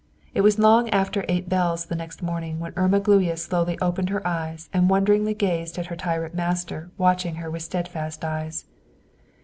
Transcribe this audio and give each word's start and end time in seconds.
It 0.33 0.41
was 0.41 0.57
long 0.57 0.89
after 0.89 1.23
eight 1.29 1.47
bells 1.47 1.85
the 1.85 1.95
next 1.95 2.23
morning 2.23 2.59
when 2.59 2.73
Irma 2.75 2.99
Gluyas 2.99 3.43
slowly 3.43 3.77
opened 3.79 4.09
her 4.09 4.25
eyes 4.25 4.67
and 4.73 4.89
wonderingly 4.89 5.35
gazed 5.35 5.77
at 5.77 5.85
her 5.93 5.95
tyrant 5.95 6.33
master 6.33 6.89
watching 6.97 7.35
her 7.35 7.51
with 7.51 7.61
steadfast 7.61 8.25
eyes. 8.25 8.65